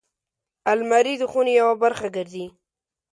[0.71, 2.45] الماري د خونې یوه برخه ګرځي